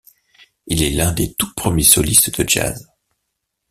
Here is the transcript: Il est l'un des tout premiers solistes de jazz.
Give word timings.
Il 0.65 0.81
est 0.81 0.89
l'un 0.89 1.11
des 1.11 1.35
tout 1.35 1.53
premiers 1.55 1.83
solistes 1.83 2.35
de 2.41 2.49
jazz. 2.49 2.89